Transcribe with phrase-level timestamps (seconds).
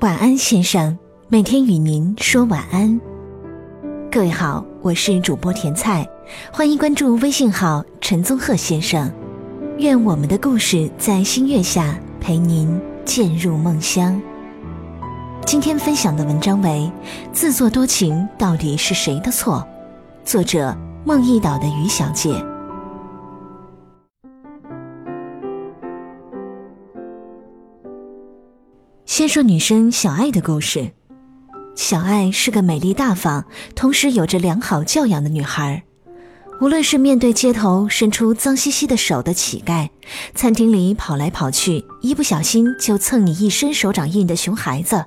[0.00, 0.98] 晚安，先生。
[1.28, 2.98] 每天与您说晚安。
[4.10, 6.08] 各位好，我是主播甜菜，
[6.50, 9.12] 欢迎关注微信号陈宗鹤先生。
[9.76, 14.18] 愿我们的故事在星月下陪您渐入梦乡。
[15.44, 16.90] 今天分享的文章为
[17.30, 19.62] 《自作多情到底是谁的错》，
[20.26, 20.74] 作者
[21.04, 22.42] 梦一岛的于小姐。
[29.20, 30.92] 先说女生小爱的故事。
[31.76, 35.82] 小爱是个美丽大方，同时有着良好教养的女孩。
[36.58, 39.90] 无论是面对街头伸出脏兮兮的手的乞丐，
[40.34, 45.04] 餐厅里跑来跑去一不小心就蹭你一身手掌印的熊孩子，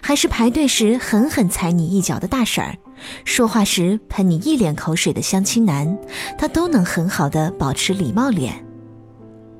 [0.00, 2.78] 还是排队时狠狠踩你一脚的大婶儿，
[3.24, 5.98] 说话时喷你一脸口水的相亲男，
[6.38, 8.67] 她都能很好的保持礼貌脸。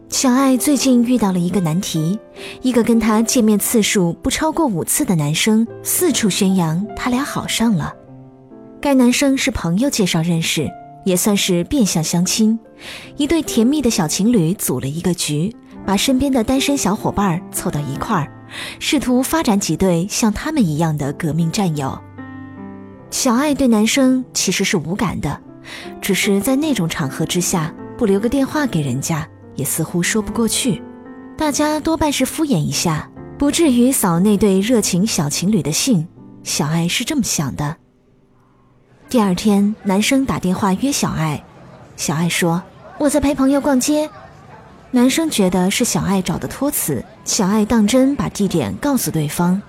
[0.09, 2.19] 小爱最近遇到了一个难题，
[2.63, 7.95] 一个跟她见面次数不超过五次的男生四处宣扬他俩好上了。
[8.81, 10.69] 该男生是朋友介绍认识，
[11.05, 12.59] 也算是变相相亲。
[13.17, 18.33] 一对甜蜜的小情侣组了一个局，把身边的单身小伙伴凑到一块儿，
[18.81, 21.97] 试图发展几对像他们一样的革命战友。
[23.11, 25.39] 小爱对男生其实是无感的，
[26.01, 29.29] 只是在那种场合之下不留个电话给人家。
[29.59, 30.81] 也似乎说不过去，
[31.37, 36.07] 大家多半是敷衍一下，不至于扫那对热情小情侣的兴。
[36.45, 37.77] 小爱是这么想的。
[39.11, 41.45] 第二天，男生打电话约小爱，
[41.97, 42.63] 小爱说
[42.99, 44.09] ：“我在陪朋友逛街。”
[44.93, 49.61] 男生觉得是小爱找的托词，小爱当真把地点告诉对方。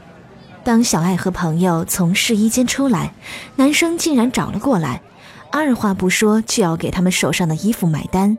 [0.63, 3.11] 当小爱和朋友从试衣间出来，
[3.55, 5.01] 男生竟然找了过来，
[5.51, 8.37] 二话不说就要给他们手上的衣服买单。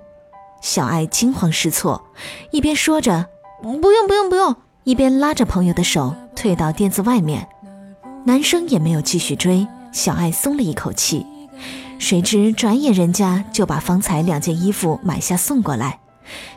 [0.61, 2.03] 小爱惊慌失措，
[2.51, 3.27] 一边说着
[3.63, 7.47] “不用不用不用”，一边拉着朋友的手退到店子外面。
[8.25, 11.27] 男生也没有继续追，小爱松了一口气。
[11.99, 15.99] 谁知转眼人家就把方才两件衣服买下送过来，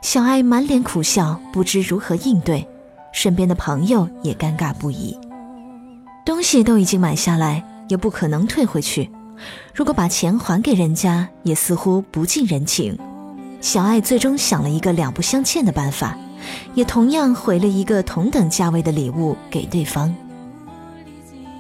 [0.02, 2.68] 小爱满脸苦笑，不知如何应对。
[3.12, 5.18] 身边的朋友也尴尬不已。
[6.26, 9.12] 东西都已经买下来，也不可能退回去。
[9.74, 12.98] 如果把钱还给人家，也似乎不近人情。
[13.64, 16.18] 小爱最终想了一个两不相欠的办法，
[16.74, 20.14] 也同样回了一个同等价位的礼物给对方。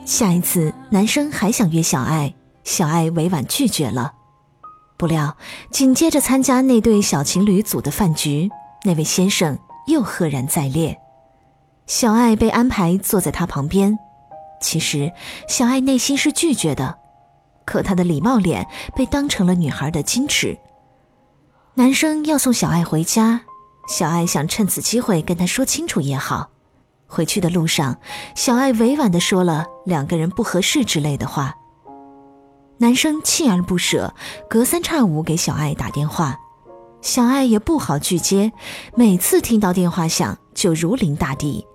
[0.03, 2.33] 下一次，男生还想约小爱，
[2.65, 4.11] 小爱委婉拒绝了。
[4.97, 5.37] 不料，
[5.71, 8.49] 紧接着参加那对小情侣组的饭局，
[8.83, 10.99] 那位先生又赫然在列。
[11.87, 13.97] 小爱被安排坐在他旁边。
[14.59, 15.13] 其实，
[15.47, 16.97] 小爱内心是拒绝的，
[17.63, 20.57] 可她的礼貌脸被当成了女孩的矜持。
[21.75, 23.41] 男生要送小爱回家，
[23.87, 26.51] 小爱想趁此机会跟他说清楚也好。
[27.07, 27.97] 回去的路上，
[28.35, 31.55] 小爱委婉地说了两个人不合适之类的话。
[32.77, 34.13] 男生锲而不舍，
[34.47, 36.39] 隔三差五给小爱打电话，
[37.01, 38.51] 小爱也不好拒接，
[38.95, 41.65] 每次听到电话响就如临大敌。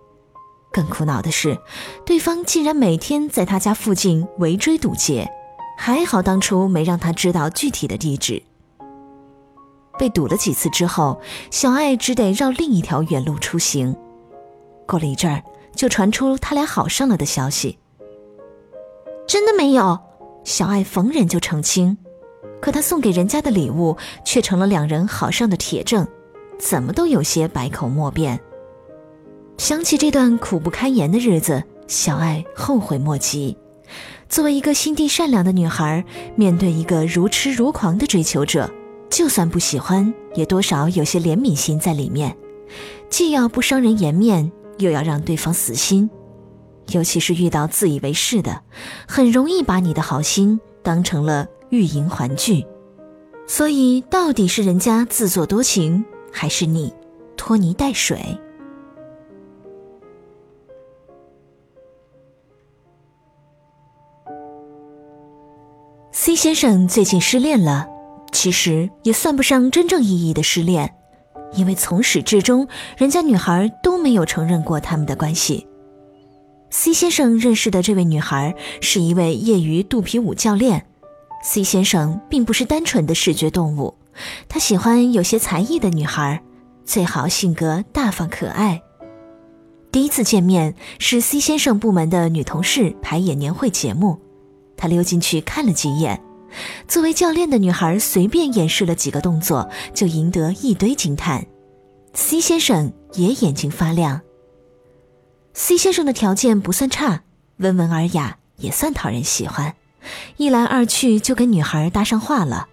[0.70, 1.59] 更苦恼的是，
[2.06, 5.28] 对方竟然每天在他家附近围追堵截，
[5.76, 8.44] 还好当初没让他知道具体的地址。
[9.98, 11.20] 被堵了几次之后，
[11.50, 13.94] 小爱只得绕另一条远路出行。
[14.86, 15.42] 过了一阵儿，
[15.75, 17.78] 就传出他俩好上了的消息。
[19.26, 19.98] 真的没有，
[20.44, 21.98] 小爱逢人就澄清。
[22.60, 26.06] 可他送给人家的礼物却成了两人好上的铁证，
[26.59, 28.41] 怎么都有些百口莫辩。
[29.59, 33.56] 想起这段苦不堪言的日子，小爱后悔莫及。
[34.28, 36.04] 作为一个心地善良的女孩，
[36.34, 38.70] 面对一个如痴如狂的追求者。
[39.10, 42.36] 就算不喜欢，也多少有些怜悯心在里面，
[43.08, 46.08] 既要不伤人颜面，又要让对方死心。
[46.92, 48.62] 尤其是遇到自以为是的，
[49.06, 52.64] 很容易把你的好心当成了欲迎还拒。
[53.47, 56.92] 所以，到底是人家自作多情，还是你
[57.36, 58.38] 拖泥带水
[66.12, 67.97] ？C 先生最近失恋了。
[68.33, 70.95] 其实也算不上真正意义的失恋，
[71.54, 75.66] 因为从始至终，人家女孩都没有承认过他们的关系。
[76.71, 80.84] C 先生认识的这位女孩是一位业余肚皮舞教练。
[81.42, 83.95] C 先生并不是单纯的视觉动物，
[84.48, 86.42] 他喜欢有些才艺的女孩，
[86.84, 88.83] 最好性格大方可爱。
[89.91, 94.19] 第一次见面是 C 先生部门的女同事排演年会节目，
[94.77, 96.21] 他溜进去看了几眼。
[96.86, 101.47] 作为教练的女孩随便演示了几个动作，就赢得一堆惊叹。
[102.15, 104.21] C 先生也眼睛发亮。
[105.54, 107.22] C 先生的条件不算差，
[107.59, 109.74] 温文尔雅，也算讨人喜欢，
[110.36, 112.68] 一来二去就跟女孩搭上话了。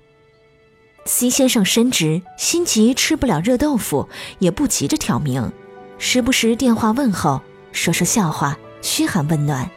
[1.05, 4.07] C 先生深职，心急吃不了热豆腐，
[4.39, 5.51] 也不急着挑明，
[5.99, 7.41] 时不时电话问候，
[7.71, 9.69] 说说笑话，嘘寒问暖。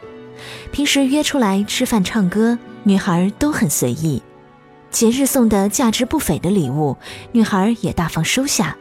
[0.71, 4.21] 平时约出来吃饭唱歌，女孩都很随意。
[4.91, 6.97] 节日送的价值不菲的礼物，
[7.31, 8.75] 女孩也大方收下。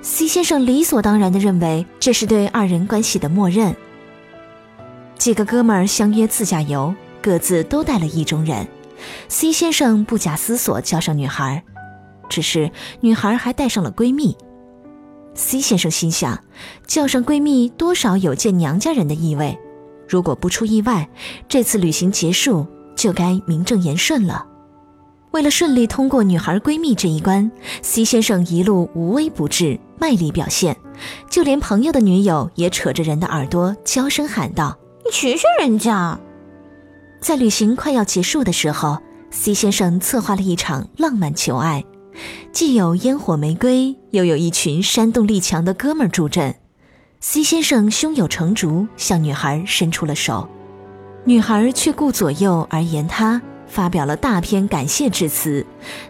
[0.00, 3.74] C 先生理所当然地认为这是对二人关系的默认。
[5.16, 8.66] 几个哥们儿相约自驾游，各自都带了意中人。
[9.28, 11.62] C 先生不假思索叫上女孩，
[12.28, 12.70] 只是
[13.00, 14.36] 女孩还带上了闺蜜。
[15.34, 16.42] C 先生心想，
[16.86, 19.58] 叫上闺蜜多少有见娘家人的意味。
[20.12, 21.08] 如果不出意外，
[21.48, 24.46] 这次旅行结束就该名正言顺了。
[25.30, 27.50] 为了顺利通过女孩闺蜜这一关
[27.80, 30.76] ，C 先生一路无微不至，卖力表现，
[31.30, 36.20] 就连朋友的女友也扯着人的耳朵娇声喊道：“你学学人家。”
[37.18, 38.98] 在旅行快要结束的时候
[39.30, 41.82] ，C 先生策划了一场浪漫求爱，
[42.52, 46.54] 既有烟火玫瑰，又有一群煽动力强的哥们助阵。
[47.24, 50.48] C 先生胸有成竹，向女孩伸出了手，
[51.24, 53.40] 女孩却顾左右而言他。
[53.68, 55.64] 发表了大篇感谢致辞，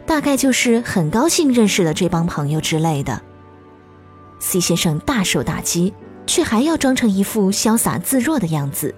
[0.06, 3.20] 大概就是很高兴认识了这帮朋友之类的。
[4.40, 5.92] C 先生大受打击，
[6.26, 8.94] 却还要装成一副潇洒自若的样子。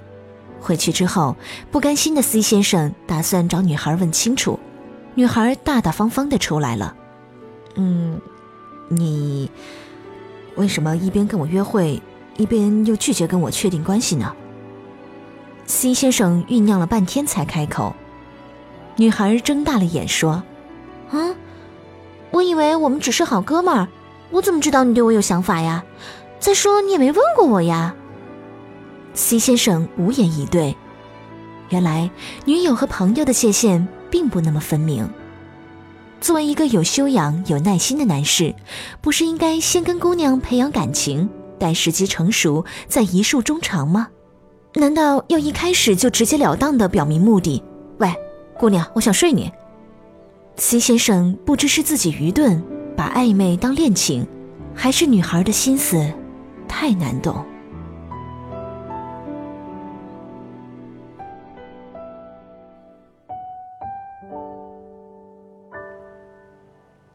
[0.61, 1.37] 回去之后，
[1.73, 4.59] 不甘心的 C 先生打算找女孩问清楚。
[5.17, 6.97] 女孩大大方方的出来了
[7.75, 8.21] ：“嗯，
[8.89, 9.51] 你
[10.57, 12.01] 为什么一边跟我约会，
[12.37, 14.35] 一边又拒绝跟我确定关系呢
[15.67, 17.95] ？”C 先生酝酿了半天才开口。
[18.97, 20.43] 女孩睁大了眼说
[21.11, 21.35] ：“啊，
[22.31, 23.89] 我以为我们只是好哥们儿，
[24.31, 25.85] 我怎么知道你对我有想法呀？
[26.39, 27.95] 再说你也没问过我呀。
[29.15, 30.77] ”C 先生无言以对。
[31.71, 32.11] 原来
[32.45, 35.09] 女友和朋友的界限并不那么分明。
[36.25, 38.55] 作为一个有修养、有耐心的男士，
[39.03, 41.29] 不是应该先跟姑娘培养感情，
[41.59, 44.09] 待时机成熟再一诉衷肠吗？
[44.73, 47.63] 难道要一开始就直截了当的表明目的？
[47.99, 48.11] 喂！
[48.59, 49.53] 姑娘，我想睡你。
[50.57, 52.63] C 先生不知是自己愚钝，
[52.97, 54.27] 把暧昧当恋情，
[54.75, 56.11] 还是女孩的心思
[56.67, 57.45] 太难懂。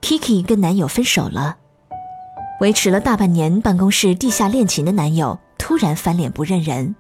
[0.09, 1.57] Kiki 跟男友分手了，
[2.61, 6.95] 维持了大半年办公室地下恋情的男友突然翻脸不认人，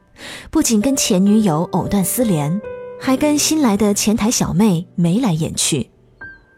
[0.51, 2.61] 不仅跟前女友藕断丝连。
[3.01, 5.89] 还跟新来的前台小妹眉来眼去，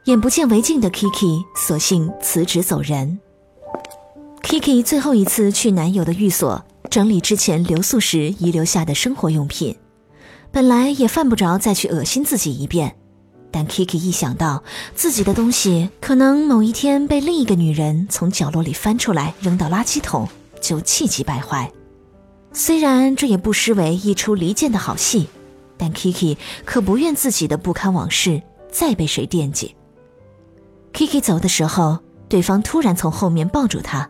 [0.08, 3.22] 眼不见为净的 Kiki 索性辞职走人。
[4.44, 9.78] Kiki 最后一次去男友的寓所整理之前留宿时遗留下的生活用品，
[10.52, 12.98] 本来也犯不着再去恶心自己一遍，
[13.52, 14.64] 但 Kiki 一想到
[14.96, 20.28] 自己的东西可能某一天被另一个女人从角落里翻出来扔到垃圾桶，
[20.62, 21.72] 就气急败坏。
[22.54, 25.28] 虽然这也不失为一出离间的好戏。
[25.84, 28.40] 但 Kiki 可不愿自己的不堪往事
[28.72, 29.76] 再被谁惦记。
[30.94, 31.98] Kiki 走的时候，
[32.30, 34.08] 对方突然从后面抱住她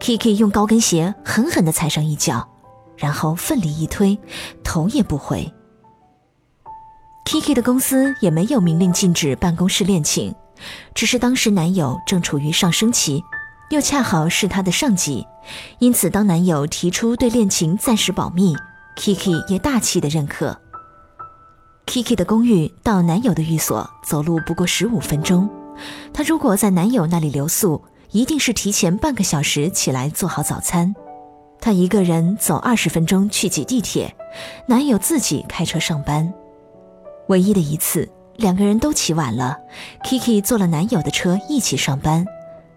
[0.00, 2.48] ，Kiki 用高跟鞋狠狠地踩上一脚，
[2.96, 4.18] 然后奋力一推，
[4.62, 5.52] 头也不回。
[7.24, 10.34] Kiki 的公司也没有明令禁止办公室恋情，
[10.94, 13.24] 只是当时男友正处于上升期，
[13.70, 15.26] 又恰好是她的上级，
[15.78, 18.54] 因此当男友提出对恋情暂时保密
[18.96, 20.60] ，Kiki 也大气的认可。
[21.86, 25.48] Kiki 的公寓到男友的寓所走路不过十五分钟。
[26.12, 30.94] 她如果在男友那里留宿，一定是提前半个小时起来做好早餐。
[31.58, 34.14] 她一个人走二十分钟去挤地铁，
[34.68, 36.32] 男友自己开车上班。
[37.28, 39.56] 唯一的一次，两个人都起晚了
[40.04, 42.26] ，Kiki 坐了男友的车一起上班，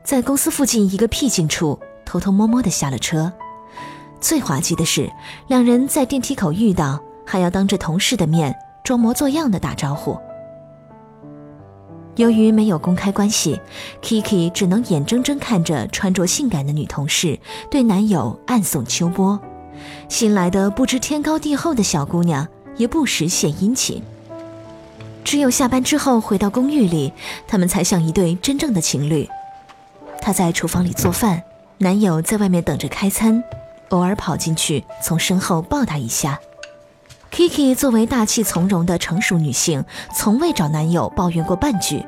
[0.03, 3.31] 在公司附近一个僻静处偷偷摸摸的下了车。
[4.19, 5.11] 最滑稽的是，
[5.47, 8.55] 两人在电梯口遇到，还要当着同事的面。
[8.83, 10.17] 装模作样的打招呼。
[12.15, 13.59] 由于没有公开关系
[14.01, 17.37] ，Kiki 只能眼睁睁看着穿着性感的女同事
[17.69, 19.37] 对男友暗送秋波，
[20.07, 24.01] 新来的不知天高地厚的小姑娘也不时献殷勤。
[25.27, 27.11] 只有下班之后回到公寓里，
[27.49, 29.27] 他们才像一对真正的情侣。
[30.21, 31.43] 她在厨房里做饭，
[31.79, 33.43] 男友在外面等着开餐，
[33.89, 36.39] 偶尔跑进去从身后抱她一下。
[37.29, 39.83] Kiki 作为大气从容的成熟女性，
[40.15, 42.05] 从未找男友抱怨过半句。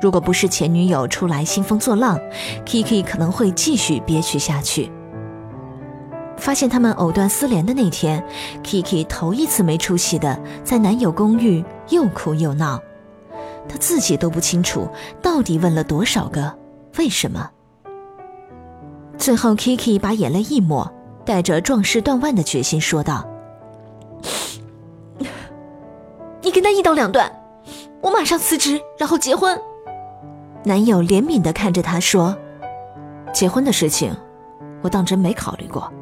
[0.00, 2.18] 如果不是前女友出来兴风作浪
[2.64, 4.90] ，Kiki 可能会继续憋屈下去。
[6.38, 8.24] 发现他们藕断丝连的那天
[8.62, 12.80] ，Kiki 头一次没出息的在男友公寓又哭又闹，
[13.68, 14.88] 她自己都不清楚
[15.20, 16.56] 到底问了多少个
[16.96, 17.50] 为什么。
[19.18, 20.90] 最后，Kiki 把眼泪一抹，
[21.24, 23.28] 带着壮士断腕的决心说道
[26.40, 27.30] ：“你跟他一刀两断，
[28.00, 29.60] 我马上辞职，然后结婚。”
[30.64, 32.36] 男友怜悯的看着她说
[33.34, 34.14] ：“结婚的事情，
[34.82, 35.92] 我当真没考虑过。”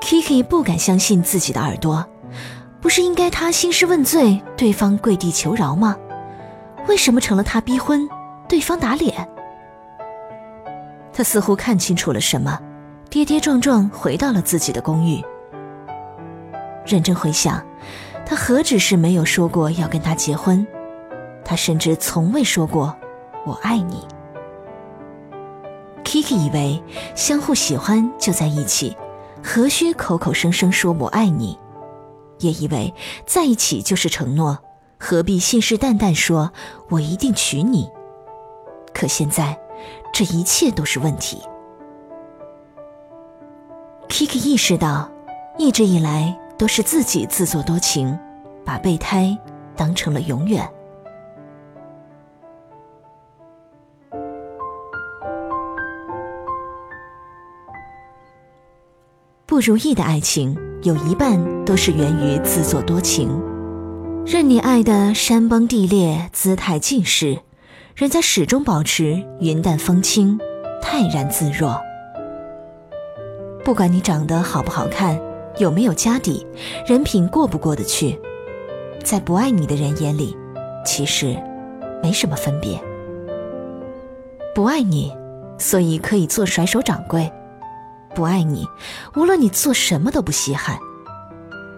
[0.00, 2.04] Kiki 不敢相信自己的耳朵，
[2.80, 5.96] 不是应该他兴师问罪，对方跪地求饶吗？
[6.86, 8.08] 为什么成了他逼婚，
[8.48, 9.28] 对方打脸？
[11.12, 12.58] 他似乎看清楚了什么，
[13.10, 15.22] 跌跌撞撞回到了自己的公寓。
[16.86, 17.62] 认真回想，
[18.24, 20.66] 他何止是没有说过要跟他结婚，
[21.44, 22.96] 他甚至从未说过
[23.44, 24.06] “我爱你”。
[26.02, 26.82] Kiki 以为
[27.14, 28.96] 相互喜欢就在一起。
[29.42, 31.58] 何须口口声声说我爱你？
[32.40, 32.92] 也以为
[33.26, 34.58] 在一起就是承诺，
[34.98, 36.52] 何必信誓旦旦说
[36.88, 37.90] 我一定娶你？
[38.92, 39.58] 可现在，
[40.12, 41.40] 这一切都是问题。
[44.08, 45.10] Kiki 意识到，
[45.56, 48.18] 一直以来都是自己自作多情，
[48.64, 49.36] 把备胎
[49.76, 50.68] 当成了永远。
[59.58, 63.28] 不如意的爱情有一半都是源于自作多情，
[64.24, 67.40] 任你爱的山崩地裂、姿态尽失，
[67.96, 70.38] 人家始终保持云淡风轻、
[70.80, 71.76] 泰然自若。
[73.64, 75.20] 不管你长得好不好看，
[75.56, 76.46] 有没有家底，
[76.86, 78.16] 人品过不过得去，
[79.02, 80.36] 在不爱你的人眼里，
[80.86, 81.36] 其实
[82.00, 82.80] 没什么分别。
[84.54, 85.12] 不爱你，
[85.58, 87.28] 所以可以做甩手掌柜。
[88.14, 88.66] 不爱你，
[89.14, 90.78] 无论你做什么都不稀罕。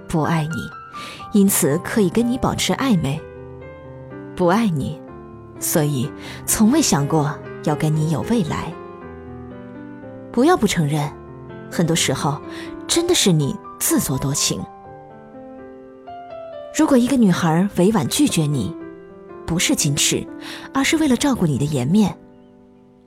[0.09, 3.21] 不爱你，因此可以跟你保持暧昧。
[4.35, 5.01] 不爱你，
[5.59, 6.11] 所以
[6.47, 8.73] 从未想过要跟你有未来。
[10.33, 11.13] 不要不承认，
[11.71, 12.41] 很多时候
[12.87, 14.61] 真的是你自作多情。
[16.75, 18.75] 如果一个女孩委婉拒绝你，
[19.47, 20.27] 不是矜持，
[20.73, 22.17] 而是为了照顾你的颜面。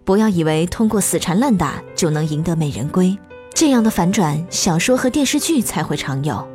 [0.05, 3.17] 不要以为通过死缠烂打就能赢得美人归，
[3.53, 6.45] 这样的反转小说和电视剧才会常有。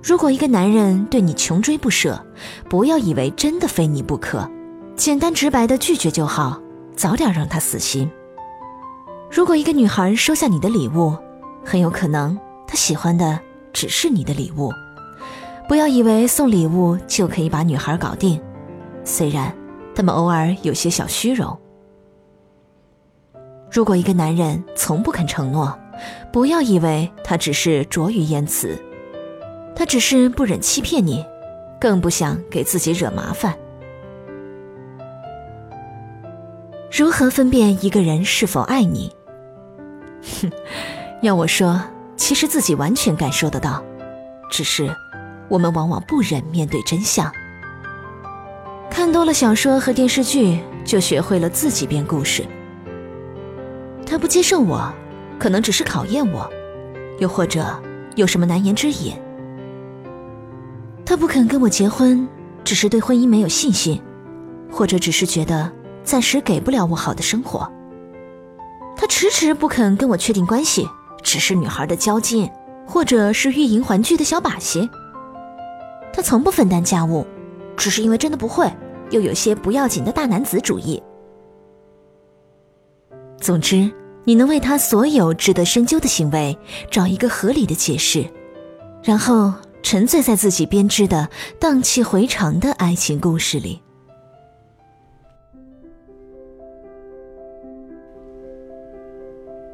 [0.00, 2.24] 如果一个男人对你穷追不舍，
[2.68, 4.48] 不要以为真的非你不可，
[4.94, 6.60] 简单直白的拒绝就好，
[6.94, 8.08] 早点让他死心。
[9.28, 11.16] 如果一个女孩收下你的礼物，
[11.64, 12.38] 很有可能
[12.68, 13.38] 她喜欢的
[13.72, 14.72] 只是你的礼物。
[15.68, 18.40] 不要以为送礼物就可以把女孩搞定，
[19.04, 19.52] 虽然。
[19.98, 21.58] 他们偶尔有些小虚荣。
[23.68, 25.76] 如果一个男人从不肯承诺，
[26.32, 28.80] 不要以为他只是拙于言辞，
[29.74, 31.26] 他只是不忍欺骗你，
[31.80, 33.58] 更不想给自己惹麻烦。
[36.96, 39.12] 如何分辨一个人是否爱你？
[40.40, 40.52] 哼，
[41.22, 41.82] 要我说，
[42.16, 43.82] 其实自己完全感受得到，
[44.48, 44.88] 只是
[45.48, 47.32] 我们往往不忍面对真相。
[48.90, 52.44] 看多了小说和电视剧，就学会了自己编故事。
[54.04, 54.92] 他不接受我，
[55.38, 56.48] 可能只是考验我，
[57.18, 57.64] 又或者
[58.16, 59.12] 有什么难言之隐。
[61.04, 62.26] 他不肯跟我结婚，
[62.64, 64.00] 只是对婚姻没有信心，
[64.70, 65.70] 或者只是觉得
[66.02, 67.70] 暂时给不了我好的生活。
[68.96, 70.88] 他迟迟不肯跟我确定关系，
[71.22, 72.50] 只是女孩的交际，
[72.86, 74.90] 或者是欲迎还拒的小把戏。
[76.12, 77.24] 他从不分担家务。
[77.78, 78.70] 只是因为真的不会，
[79.10, 81.00] 又有些不要紧的大男子主义。
[83.40, 83.90] 总之，
[84.24, 86.58] 你能为他所有值得深究的行为
[86.90, 88.26] 找一个合理的解释，
[89.02, 91.30] 然后沉醉在自己编织的
[91.60, 93.80] 荡气回肠的爱情故事里。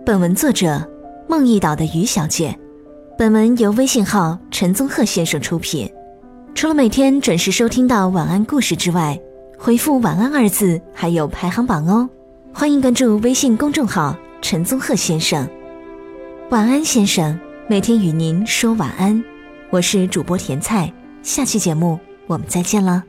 [0.05, 0.87] 本文作者：
[1.27, 2.55] 梦一岛的于小姐，
[3.17, 5.91] 本文由微信号陈宗鹤先生出品。
[6.55, 9.19] 除了每天准时收听到晚安故事之外，
[9.59, 12.09] 回复“晚安”二字还有排行榜哦。
[12.53, 15.47] 欢迎关注微信公众号“陈宗鹤先生”。
[16.51, 19.23] 晚安，先生，每天与您说晚安。
[19.71, 20.91] 我是主播甜菜，
[21.23, 23.03] 下期节目我们再见了。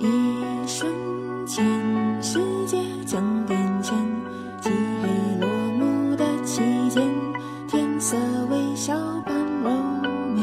[0.00, 0.90] 一瞬
[1.44, 1.62] 间，
[2.22, 3.94] 世界将变迁，
[4.62, 4.70] 漆
[5.02, 5.46] 黑落
[5.78, 7.06] 幕的期间，
[7.68, 8.16] 天色
[8.50, 8.94] 微笑
[9.26, 9.70] 般柔
[10.34, 10.40] 美。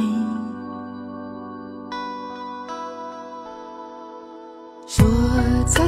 [4.86, 5.04] 说
[5.66, 5.84] 再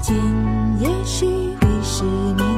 [0.00, 0.16] 见，
[0.80, 1.26] 也许
[1.60, 2.48] 会失眠，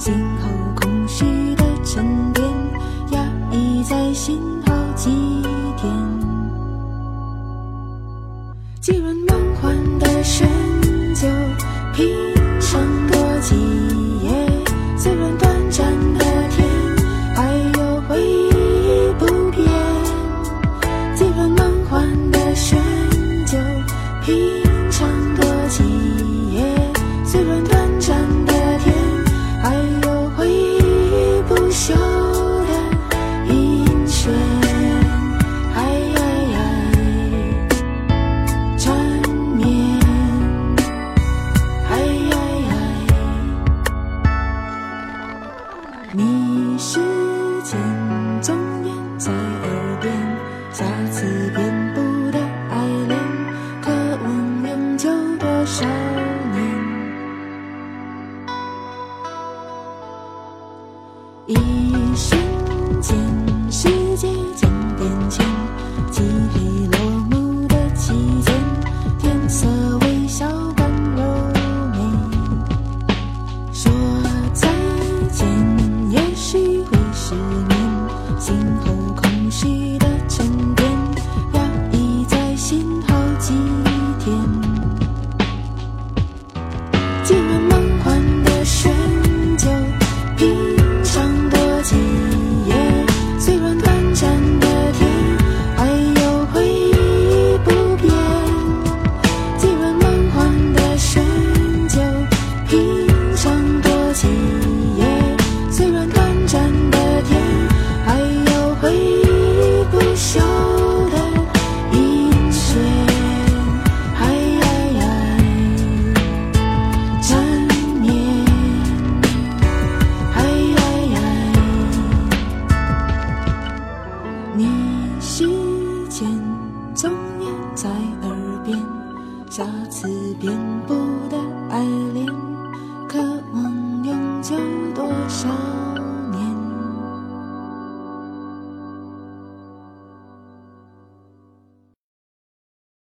[0.00, 0.48] 心后
[0.80, 2.44] 空虚的沉淀，
[3.12, 5.10] 压抑在心好几
[5.76, 5.92] 天。
[8.80, 9.41] 既然那。
[46.84, 46.98] 时
[47.62, 47.78] 间
[48.42, 48.71] 总